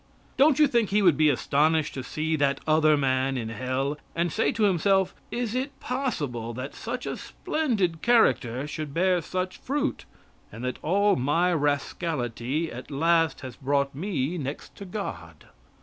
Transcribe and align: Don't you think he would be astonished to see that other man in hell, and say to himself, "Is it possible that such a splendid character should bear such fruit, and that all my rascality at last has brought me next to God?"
Don't 0.35 0.57
you 0.57 0.65
think 0.65 0.89
he 0.89 1.03
would 1.03 1.15
be 1.15 1.29
astonished 1.29 1.93
to 1.93 2.01
see 2.03 2.35
that 2.35 2.59
other 2.65 2.97
man 2.97 3.37
in 3.37 3.49
hell, 3.49 3.99
and 4.15 4.31
say 4.31 4.51
to 4.51 4.63
himself, 4.63 5.13
"Is 5.29 5.53
it 5.53 5.79
possible 5.79 6.55
that 6.55 6.73
such 6.73 7.05
a 7.05 7.15
splendid 7.15 8.01
character 8.01 8.65
should 8.65 8.95
bear 8.95 9.21
such 9.21 9.57
fruit, 9.59 10.05
and 10.51 10.63
that 10.65 10.79
all 10.81 11.15
my 11.15 11.53
rascality 11.53 12.71
at 12.71 12.89
last 12.89 13.41
has 13.41 13.55
brought 13.55 13.93
me 13.93 14.39
next 14.39 14.75
to 14.77 14.85
God?" 14.85 15.45